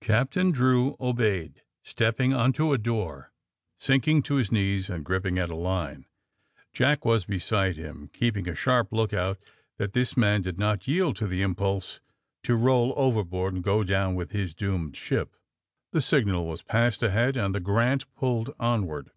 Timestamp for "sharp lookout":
8.56-9.38